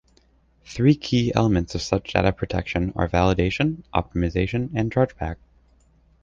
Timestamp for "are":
2.95-3.07